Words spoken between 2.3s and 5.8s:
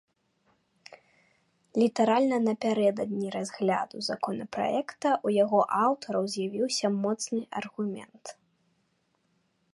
напярэдадні разгляду законапраекта ў яго